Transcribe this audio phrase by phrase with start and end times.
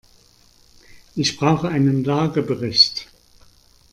[1.15, 3.05] Ich brauche einen Lagebericht.